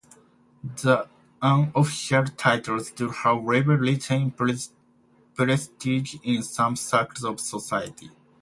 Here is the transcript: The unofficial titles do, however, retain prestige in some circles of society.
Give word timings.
The 0.81 1.07
unofficial 1.43 2.25
titles 2.35 2.89
do, 2.89 3.11
however, 3.11 3.77
retain 3.77 4.31
prestige 4.31 6.15
in 6.23 6.41
some 6.41 6.75
circles 6.75 7.23
of 7.23 7.39
society. 7.39 8.09